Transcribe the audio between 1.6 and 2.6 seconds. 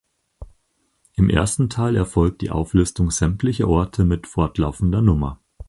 Teil erfolgt die